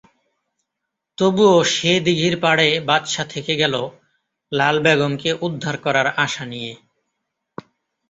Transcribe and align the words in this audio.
তবুও 1.17 1.57
সে 1.73 1.91
দিঘির 2.05 2.35
পাড়ে 2.39 2.67
বাদশা 2.87 3.23
থেকে 3.25 3.53
গেল 3.55 3.75
লাল 4.51 4.75
বেগমকে 4.79 5.29
উদ্ধার 5.41 5.75
করার 5.77 6.07
আশা 6.25 6.43
নিয়ে। 6.45 6.73